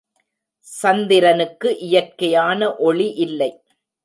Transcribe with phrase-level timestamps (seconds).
[0.67, 3.51] சந்திரனுக்கு இயற்கையான ஒளி இல்லை.